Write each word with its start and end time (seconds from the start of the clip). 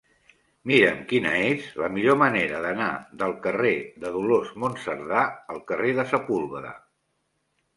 Mira'm 0.69 1.01
quina 1.11 1.33
és 1.49 1.67
la 1.81 1.89
millor 1.97 2.17
manera 2.21 2.61
d'anar 2.63 2.87
del 3.21 3.35
carrer 3.45 3.75
de 4.05 4.15
Dolors 4.17 4.57
Monserdà 4.65 5.23
al 5.57 5.63
carrer 5.73 5.93
de 6.01 6.07
Sepúlveda. 6.15 6.75